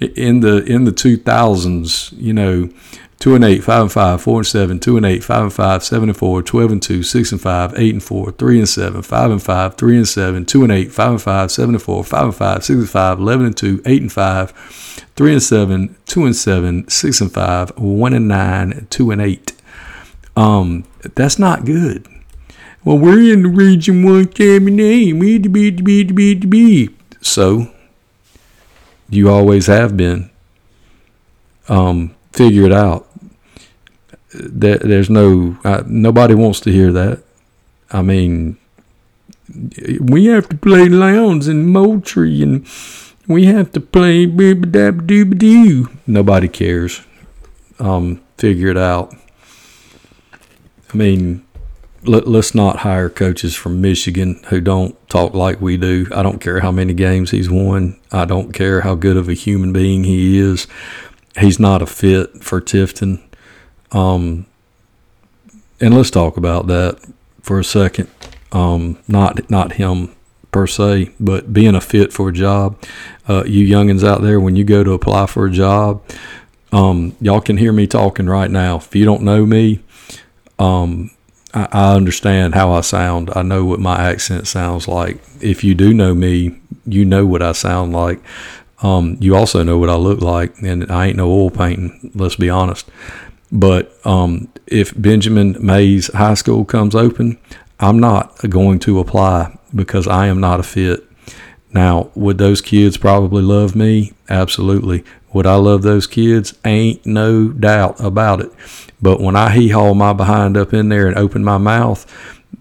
[0.00, 2.70] in the in the two thousands, you know,
[3.18, 5.82] two and eight, five and five, four and seven, two and eight, five and five,
[5.82, 9.02] seven and four, twelve and two, six and five, eight and four, three and seven,
[9.02, 12.04] five and five, three and seven, two and eight, five and five, seven and four,
[12.04, 14.52] five and five, six and five, eleven and two, eight and five,
[15.16, 19.52] three and seven, two and seven, six and five, one and nine, two and eight.
[20.38, 20.84] Um,
[21.16, 22.06] that's not good.
[22.84, 25.16] Well, we're in the region one cabinet.
[25.16, 26.90] We to be to be to be to be.
[27.20, 27.72] So
[29.08, 30.30] you always have been.
[31.68, 33.08] Um, figure it out
[34.32, 37.22] there, there's no uh, nobody wants to hear that.
[37.90, 38.58] I mean,
[40.00, 42.66] we have to play Lowndes and Moultrie and
[43.26, 45.88] we have to play doo.
[46.06, 47.02] Nobody cares.
[47.78, 49.14] Um, figure it out.
[50.92, 51.44] I mean,
[52.02, 56.06] let, us not hire coaches from Michigan who don't talk like we do.
[56.14, 57.98] I don't care how many games he's won.
[58.12, 60.66] I don't care how good of a human being he is.
[61.38, 63.22] He's not a fit for Tifton.
[63.92, 64.46] Um,
[65.80, 66.98] and let's talk about that
[67.42, 68.08] for a second.
[68.52, 70.14] Um, not not him
[70.50, 72.82] per se, but being a fit for a job.
[73.28, 76.02] Uh, you youngins out there, when you go to apply for a job,
[76.72, 78.76] um, y'all can hear me talking right now.
[78.76, 79.80] If you don't know me,
[80.58, 81.10] um,
[81.54, 83.30] I, I, understand how I sound.
[83.34, 85.18] I know what my accent sounds like.
[85.40, 88.20] If you do know me, you know what I sound like.
[88.82, 92.12] Um, you also know what I look like, and I ain't no oil painting.
[92.14, 92.88] Let's be honest.
[93.50, 97.38] But um, if Benjamin Mays High School comes open,
[97.80, 101.04] I'm not going to apply because I am not a fit.
[101.72, 104.12] Now, would those kids probably love me?
[104.28, 105.04] Absolutely.
[105.32, 106.54] Would I love those kids?
[106.64, 108.50] Ain't no doubt about it.
[109.00, 112.06] But when I hee haul my behind up in there and open my mouth,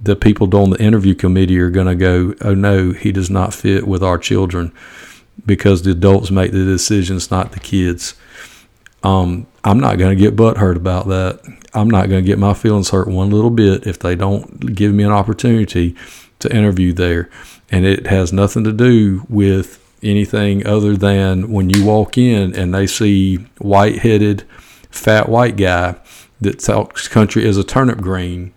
[0.01, 3.53] the people on the interview committee are going to go, oh no, he does not
[3.53, 4.73] fit with our children
[5.45, 8.15] because the adults make the decisions, not the kids.
[9.03, 11.41] Um, I'm not going to get butt hurt about that.
[11.73, 14.93] I'm not going to get my feelings hurt one little bit if they don't give
[14.93, 15.95] me an opportunity
[16.39, 17.29] to interview there.
[17.69, 22.73] And it has nothing to do with anything other than when you walk in and
[22.73, 24.43] they see white headed,
[24.89, 25.95] fat white guy
[26.39, 28.53] that talks country as a turnip green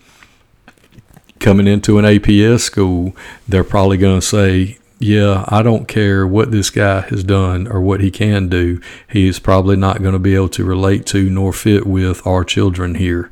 [1.38, 3.16] coming into an APS school,
[3.48, 7.80] they're probably going to say, yeah, I don't care what this guy has done or
[7.80, 8.80] what he can do.
[9.08, 12.44] He is probably not going to be able to relate to nor fit with our
[12.44, 13.30] children here.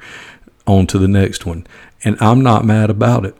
[0.67, 1.67] On to the next one.
[2.05, 3.37] And I'm not mad about it.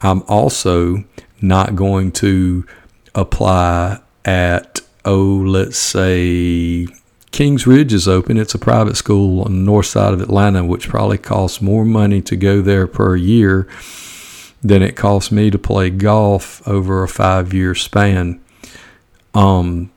[0.00, 1.04] I'm also
[1.40, 2.66] not going to
[3.14, 6.86] apply at, oh, let's say
[7.30, 8.36] Kings Ridge is open.
[8.36, 12.20] It's a private school on the north side of Atlanta, which probably costs more money
[12.22, 13.68] to go there per year
[14.62, 18.40] than it costs me to play golf over a five year span.
[19.34, 19.90] Um,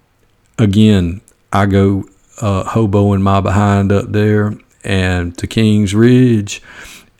[0.60, 2.06] again, I go
[2.40, 6.62] uh, hoboing my behind up there and to Kings Ridge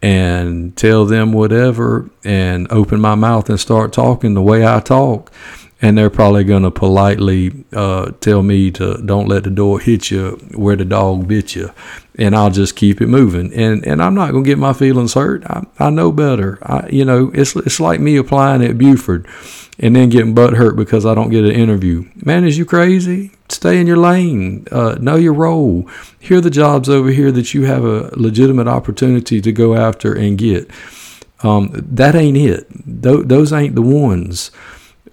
[0.02, 5.32] and tell them whatever and open my mouth and start talking the way I talk.
[5.84, 10.12] And they're probably going to politely uh, tell me to don't let the door hit
[10.12, 11.72] you where the dog bit you
[12.20, 13.54] and I'll just keep it moving.
[13.54, 15.44] And and I'm not gonna get my feelings hurt.
[15.46, 16.60] I, I know better.
[16.62, 19.28] I you know it's it's like me applying at Buford
[19.82, 22.10] and then getting butt hurt because I don't get an interview.
[22.16, 23.32] Man, is you crazy?
[23.50, 24.66] Stay in your lane.
[24.72, 25.90] Uh, know your role.
[26.20, 30.14] Here are the jobs over here that you have a legitimate opportunity to go after
[30.14, 30.70] and get.
[31.44, 32.70] Um, that ain't it.
[32.86, 34.52] Th- those ain't the ones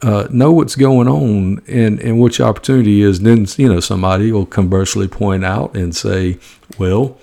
[0.02, 3.20] uh, know what's going on and, and what your opportunity is.
[3.20, 6.38] then, you know, somebody will conversely point out and say,
[6.78, 7.18] well,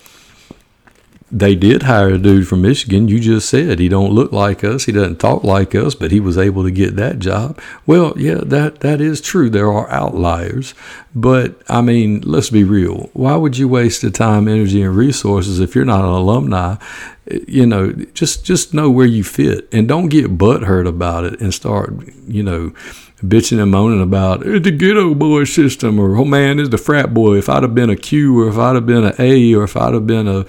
[1.36, 3.10] they did hire a dude from Michigan.
[3.10, 4.86] You just said he don't look like us.
[4.86, 7.60] He doesn't talk like us, but he was able to get that job.
[7.86, 9.50] Well, yeah, that that is true.
[9.50, 10.74] There are outliers,
[11.14, 13.10] but I mean, let's be real.
[13.12, 16.78] Why would you waste the time, energy, and resources if you're not an alumni?
[17.30, 21.54] You know, just just know where you fit, and don't get butthurt about it and
[21.54, 21.94] start,
[22.28, 22.74] you know
[23.24, 27.14] bitching and moaning about it's the ghetto boy system or oh man, it's the frat
[27.14, 27.38] boy.
[27.38, 29.76] If I'd have been a Q or if I'd have been an A or if
[29.76, 30.46] I'd have been a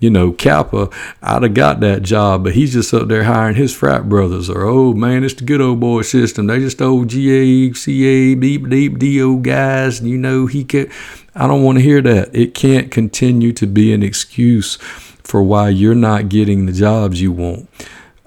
[0.00, 0.88] you know, Kappa,
[1.22, 2.44] I'd have got that job.
[2.44, 4.50] But he's just up there hiring his frat brothers.
[4.50, 6.46] Or, oh man, it's the good old boy system.
[6.46, 10.02] They just old GA, CA, deep, deep, DO guys.
[10.02, 10.90] You know, he can.
[11.34, 12.34] I don't want to hear that.
[12.34, 14.76] It can't continue to be an excuse
[15.22, 17.68] for why you're not getting the jobs you want.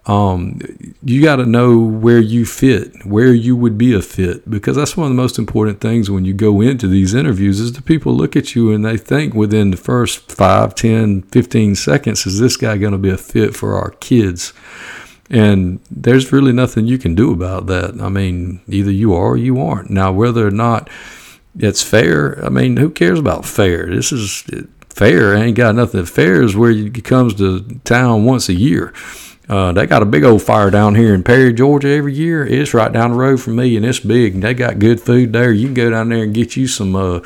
[0.06, 0.60] Um,
[1.02, 4.98] you got to know where you fit, where you would be a fit, because that's
[4.98, 8.14] one of the most important things when you go into these interviews is the people
[8.14, 12.58] look at you and they think within the first 5, 10, 15 seconds, is this
[12.58, 14.52] guy going to be a fit for our kids?
[15.30, 18.00] And there's really nothing you can do about that.
[18.02, 19.90] I mean, either you are or you aren't.
[19.90, 20.90] Now, whether or not
[21.58, 23.88] it's fair, I mean, who cares about fair?
[23.88, 24.44] This is
[24.90, 25.34] fair.
[25.34, 26.06] Ain't got nothing.
[26.06, 28.94] Fair is where you comes to town once a year.
[29.50, 32.46] Uh, they got a big old fire down here in Perry, Georgia every year.
[32.46, 34.36] It's right down the road from me, and it's big.
[34.36, 35.52] And they got good food there.
[35.52, 37.20] You can go down there and get you some uh,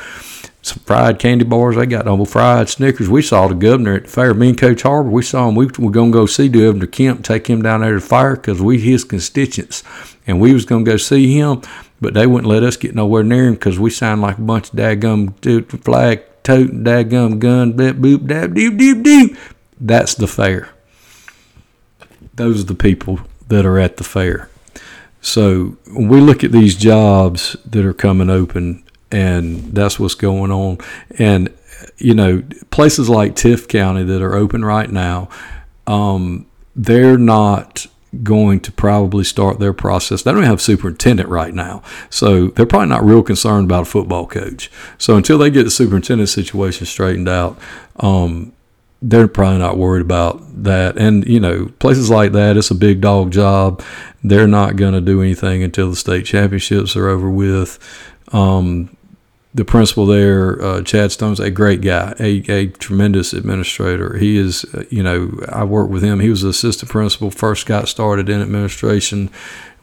[0.62, 1.76] some fried candy bars.
[1.76, 3.08] They got double fried Snickers.
[3.08, 4.34] We saw the governor at the fair.
[4.34, 5.54] Me and Coach Harbor, we saw him.
[5.54, 8.06] We were going to go see the Governor Kemp, take him down there to the
[8.06, 9.84] fire because we his constituents,
[10.26, 11.62] and we was going to go see him.
[12.00, 14.70] But they wouldn't let us get nowhere near him because we sound like a bunch
[14.70, 19.38] of dadgum flag toting, dadgum gun, blip, boop, dab, doop, doop, doop.
[19.80, 20.70] That's the fair
[22.38, 24.48] those are the people that are at the fair.
[25.20, 30.50] So when we look at these jobs that are coming open, and that's what's going
[30.50, 30.78] on,
[31.18, 31.52] and
[31.98, 35.28] you know places like Tift County that are open right now,
[35.86, 36.46] um,
[36.76, 37.86] they're not
[38.22, 40.22] going to probably start their process.
[40.22, 44.26] They don't have superintendent right now, so they're probably not real concerned about a football
[44.26, 44.70] coach.
[44.98, 47.58] So until they get the superintendent situation straightened out,
[47.98, 48.52] um,
[49.00, 50.98] they're probably not worried about that.
[50.98, 53.82] And, you know, places like that, it's a big dog job.
[54.24, 57.78] They're not going to do anything until the state championships are over with.
[58.32, 58.96] Um,
[59.58, 64.16] the principal there, uh, Chad Stone's a great guy, a, a tremendous administrator.
[64.16, 66.20] He is, uh, you know, I worked with him.
[66.20, 69.30] He was assistant principal, first got started in administration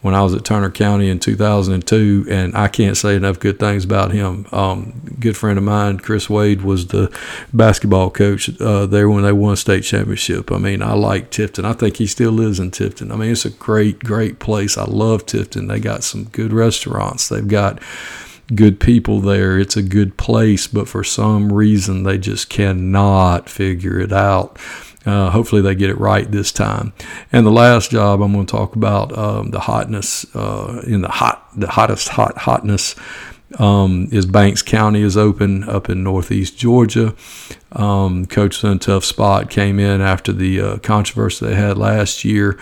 [0.00, 3.84] when I was at Turner County in 2002, and I can't say enough good things
[3.84, 4.46] about him.
[4.50, 7.14] Um, good friend of mine, Chris Wade, was the
[7.52, 10.50] basketball coach uh, there when they won state championship.
[10.50, 11.66] I mean, I like Tifton.
[11.66, 13.12] I think he still lives in Tifton.
[13.12, 14.78] I mean, it's a great, great place.
[14.78, 15.68] I love Tifton.
[15.68, 17.28] They got some good restaurants.
[17.28, 17.82] They've got
[18.54, 19.58] good people there.
[19.58, 24.58] It's a good place, but for some reason they just cannot figure it out.
[25.04, 26.92] Uh, hopefully they get it right this time.
[27.32, 31.08] And the last job I'm going to talk about um, the hotness uh, in the
[31.08, 32.96] hot, the hottest hot hotness
[33.58, 37.14] um, is Banks County is open up in northeast Georgia.
[37.72, 42.58] Um, Coach Tough Spot came in after the uh, controversy they had last year.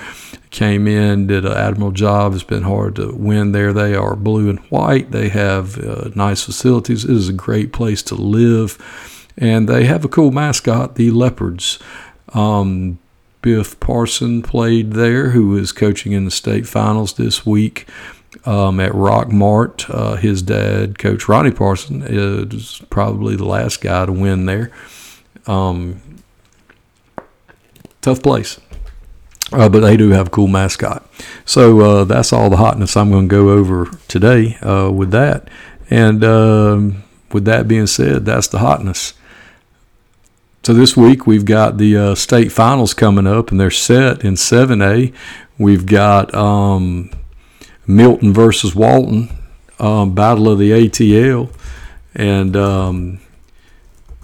[0.50, 2.34] Came in, did an admirable job.
[2.34, 3.72] It's been hard to win there.
[3.72, 5.10] They are blue and white.
[5.10, 7.04] They have uh, nice facilities.
[7.04, 8.78] It is a great place to live.
[9.36, 11.80] And they have a cool mascot, the Leopards.
[12.34, 12.98] Um,
[13.42, 17.86] Biff Parson played there, who is coaching in the state finals this week
[18.46, 19.88] um, at Rockmart.
[19.88, 24.70] Uh, his dad, Coach Ronnie Parson, is probably the last guy to win there.
[25.46, 26.00] Um,
[28.00, 28.60] tough place.
[29.52, 31.08] Uh, but they do have a cool mascot.
[31.44, 35.48] So uh, that's all the hotness I'm going to go over today uh, with that.
[35.90, 39.14] And um, with that being said, that's the hotness.
[40.64, 44.34] So this week we've got the uh, state finals coming up, and they're set in
[44.34, 45.12] 7A.
[45.58, 47.10] We've got um,
[47.86, 49.30] Milton versus Walton,
[49.78, 51.50] um, Battle of the ATL,
[52.14, 53.20] and um,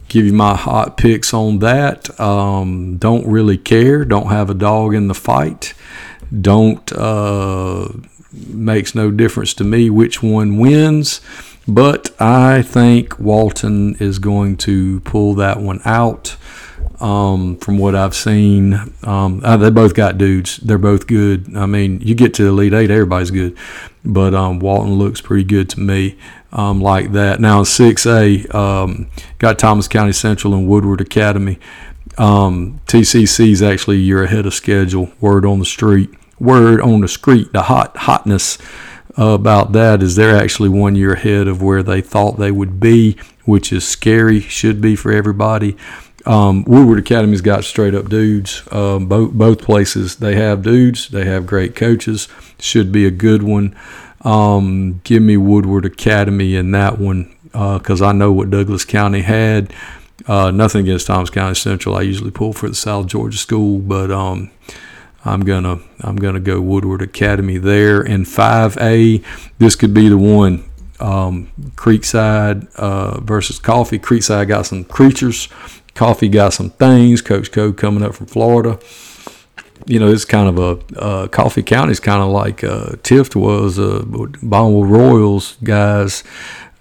[0.09, 2.18] give you my hot picks on that.
[2.20, 4.05] Um, don't really care.
[4.05, 5.75] Don't have a dog in the fight.
[6.40, 7.88] Don't uh,
[8.33, 11.20] makes no difference to me which one wins.
[11.66, 16.37] But I think Walton is going to pull that one out.
[17.01, 20.59] Um, from what I've seen, um, uh, they both got dudes.
[20.59, 21.57] They're both good.
[21.57, 23.57] I mean, you get to Elite Eight, everybody's good,
[24.05, 26.19] but um, Walton looks pretty good to me.
[26.53, 27.41] Um, like that.
[27.41, 29.09] Now in 6A, um,
[29.39, 31.61] got Thomas County Central and Woodward Academy.
[32.19, 35.13] Um, TCC is actually a year ahead of schedule.
[35.21, 36.11] Word on the street.
[36.41, 37.53] Word on the street.
[37.53, 38.59] The hot hotness
[39.17, 43.17] about that is they're actually one year ahead of where they thought they would be,
[43.45, 45.77] which is scary, should be for everybody.
[46.26, 48.62] Um, Woodward Academy's got straight up dudes.
[48.70, 51.09] Um, both both places they have dudes.
[51.09, 52.28] They have great coaches.
[52.59, 53.76] Should be a good one.
[54.22, 59.23] Um, give me Woodward Academy in that one because uh, I know what Douglas County
[59.23, 59.73] had.
[60.27, 61.96] Uh, nothing against Thomas County Central.
[61.96, 64.50] I usually pull for the South Georgia School, but um,
[65.25, 69.25] I'm gonna I'm gonna go Woodward Academy there in 5A.
[69.58, 70.64] This could be the one.
[70.98, 73.98] Um, Creekside uh, versus Coffee.
[73.98, 75.48] Creekside got some creatures.
[75.95, 77.23] Coffee got some things.
[77.23, 78.79] Coach Code coming up from Florida.
[79.87, 83.35] You know, it's kind of a uh, Coffee County is kind of like uh, Tift
[83.35, 83.79] was.
[83.79, 86.23] Uh, Bonwood Royals guys,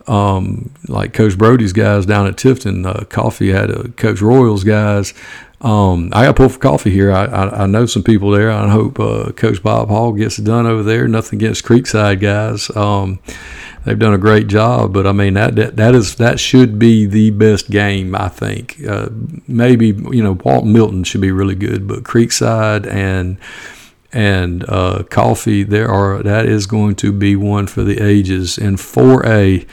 [0.08, 2.86] um, like Coach Brody's guys down at Tifton.
[2.86, 5.14] Uh, Coffee had a Coach Royals guys
[5.62, 7.12] Um, I got pulled for coffee here.
[7.12, 8.50] I, I, I, know some people there.
[8.50, 11.06] I hope uh, Coach Bob Hall gets it done over there.
[11.08, 12.74] Nothing against Creekside guys.
[12.78, 13.20] Um,
[13.84, 17.06] they've done a great job, but I mean that, that that is that should be
[17.06, 18.16] the best game.
[18.16, 19.10] I think uh,
[19.50, 23.38] maybe you know Walton Milton should be really good, but Creekside and
[24.14, 28.58] and uh, Coffee there are that is going to be one for the ages.
[28.58, 29.68] In 4A,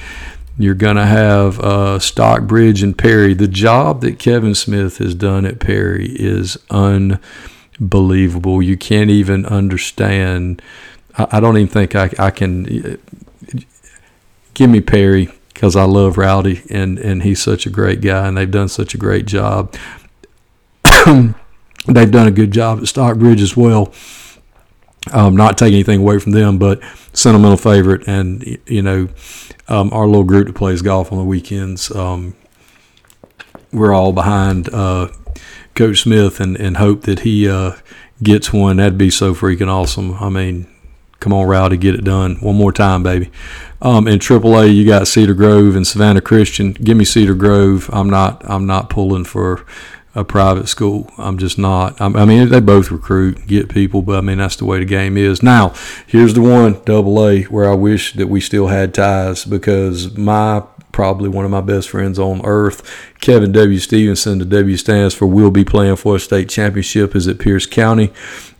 [0.58, 3.34] you're going to have uh, Stockbridge and Perry.
[3.34, 8.62] The job that Kevin Smith has done at Perry is unbelievable.
[8.62, 10.62] You can't even understand.
[11.18, 12.98] I, I don't even think I, I can.
[14.54, 18.36] Give me Perry because I love Rowdy and, and he's such a great guy and
[18.36, 19.74] they've done such a great job.
[21.86, 23.92] they've done a good job at Stockbridge as well.
[25.12, 26.82] Um, not taking anything away from them, but
[27.16, 29.08] sentimental favorite, and you know,
[29.68, 32.36] um, our little group that plays golf on the weekends, um,
[33.72, 35.08] we're all behind uh,
[35.74, 37.72] Coach Smith and, and hope that he uh,
[38.22, 38.76] gets one.
[38.76, 40.14] That'd be so freaking awesome.
[40.14, 40.66] I mean,
[41.20, 43.30] come on, Rowdy, get it done one more time, baby.
[43.82, 46.72] Um, in AAA, you got Cedar Grove and Savannah Christian.
[46.72, 47.90] Give me Cedar Grove.
[47.92, 48.42] I'm not.
[48.48, 49.66] I'm not pulling for
[50.16, 51.12] a private school.
[51.18, 52.00] I'm just not.
[52.00, 55.16] I mean, they both recruit, get people, but I mean that's the way the game
[55.18, 55.42] is.
[55.42, 55.74] Now,
[56.06, 60.62] here's the one double A where I wish that we still had ties because my
[60.90, 62.82] probably one of my best friends on earth,
[63.20, 63.78] Kevin W.
[63.78, 64.38] Stevenson.
[64.38, 68.10] The W stands for will be playing for a state championship is at Pierce County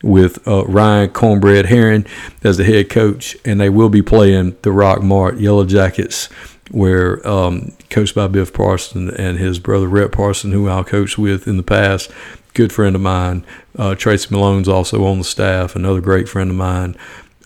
[0.03, 2.05] with uh, Ryan Cornbread Herring
[2.45, 6.29] as the head coach, and they will be playing the Rockmart Yellow Jackets
[6.71, 11.47] where um, coached by Biff Parson and his brother Rhett Parson, who I coached with
[11.47, 12.11] in the past,
[12.55, 13.45] good friend of mine.
[13.79, 16.97] Uh, Tracy Malone's also on the staff, another great friend of mine.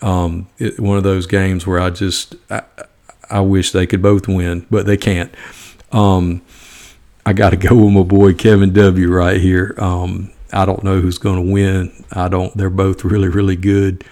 [0.01, 2.63] Um, it, one of those games where I just I,
[3.29, 5.31] I, wish they could both win, but they can't.
[5.91, 6.41] Um,
[7.23, 9.11] I got to go with my boy Kevin W.
[9.11, 9.75] right here.
[9.77, 12.05] Um, I don't know who's going to win.
[12.11, 12.55] I don't.
[12.57, 14.03] They're both really really good,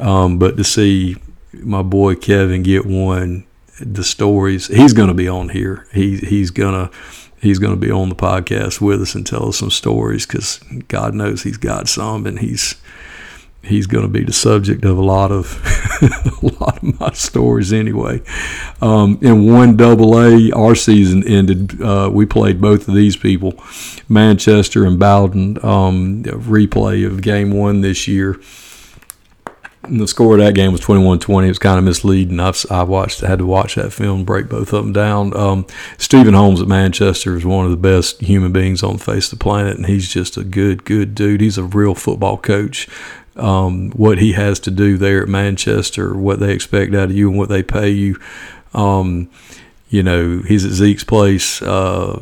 [0.00, 1.16] um, but to see
[1.52, 3.46] my boy Kevin get one
[3.80, 4.68] the stories.
[4.68, 5.86] He's going to be on here.
[5.92, 6.90] He he's gonna
[7.40, 10.58] he's going to be on the podcast with us and tell us some stories because
[10.88, 12.76] God knows he's got some, and he's
[13.62, 15.60] he's going to be the subject of a lot of
[16.42, 18.22] a lot of my stories anyway.
[18.80, 21.80] Um, in one double A, our season ended.
[21.80, 23.54] Uh, we played both of these people,
[24.08, 25.58] Manchester and Bowdon.
[25.64, 28.40] Um, replay of game one this year
[29.82, 31.44] the score of that game was 21-20.
[31.44, 32.40] It was kind of misleading.
[32.40, 35.36] I've I watched had to watch that film, break both of them down.
[35.36, 35.66] Um,
[35.96, 39.38] Stephen Holmes at Manchester is one of the best human beings on the face of
[39.38, 41.40] the planet, and he's just a good, good dude.
[41.40, 42.88] He's a real football coach.
[43.36, 47.28] Um, what he has to do there at Manchester, what they expect out of you,
[47.28, 48.18] and what they pay you.
[48.74, 49.30] Um,
[49.88, 51.62] you know, he's at Zeke's place.
[51.62, 52.20] Uh,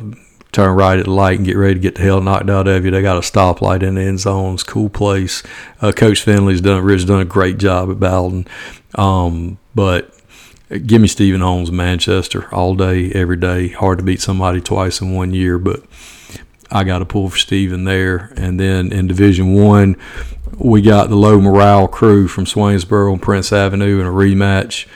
[0.51, 2.85] turn right at the light and get ready to get the hell knocked out of
[2.85, 2.91] you.
[2.91, 5.43] They got a stoplight in the end zones, cool place.
[5.81, 8.47] Uh, Coach Finley's done, Rich done a great job at Bowdon.
[8.95, 10.13] Um, but
[10.69, 13.69] give me Stephen Holmes, Manchester, all day, every day.
[13.69, 15.83] Hard to beat somebody twice in one year, but
[16.71, 18.33] I got to pull for Stephen there.
[18.35, 19.95] And then in Division One,
[20.57, 24.87] we got the low morale crew from Swainsboro and Prince Avenue in a rematch.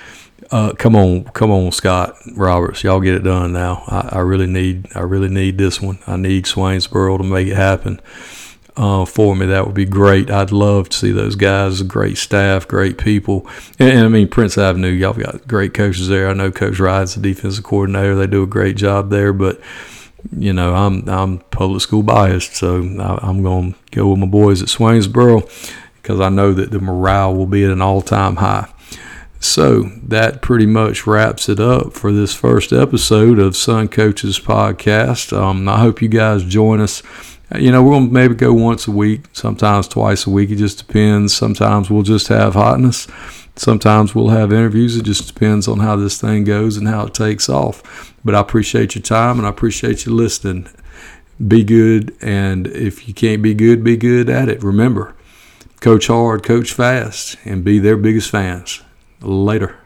[0.52, 3.84] Uh, come on, come on, Scott Roberts, y'all get it done now.
[3.88, 5.99] I, I, really need, I really need this one.
[6.06, 8.02] I need Swainsboro to make it happen
[8.76, 9.45] uh, for me.
[9.45, 10.30] That would be great.
[10.30, 11.82] I'd love to see those guys.
[11.84, 13.47] Great staff, great people,
[13.80, 14.89] and, and, I mean Prince Avenue.
[14.89, 16.28] Y'all got great coaches there.
[16.28, 18.16] I know Coach Ryan's the defensive coordinator.
[18.16, 19.60] They do a great job there, but
[20.38, 24.26] you know I'm I'm public school biased, so I, I'm going to go with my
[24.26, 25.49] boys at Swainsboro
[26.02, 28.68] because I know that the morale will be at an all time high.
[29.41, 35.35] So that pretty much wraps it up for this first episode of Sun Coaches Podcast.
[35.35, 37.01] Um, I hope you guys join us.
[37.57, 40.51] You know, we're going to maybe go once a week, sometimes twice a week.
[40.51, 41.35] It just depends.
[41.35, 43.07] Sometimes we'll just have hotness.
[43.55, 44.95] Sometimes we'll have interviews.
[44.95, 48.15] It just depends on how this thing goes and how it takes off.
[48.23, 50.69] But I appreciate your time and I appreciate you listening.
[51.45, 52.15] Be good.
[52.21, 54.61] And if you can't be good, be good at it.
[54.61, 55.15] Remember,
[55.79, 58.83] coach hard, coach fast, and be their biggest fans.
[59.22, 59.80] Later.